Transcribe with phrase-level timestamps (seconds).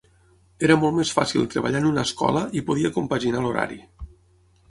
[0.67, 3.77] Era molt més fàcil treballar en una escola i podia compaginar l’horari.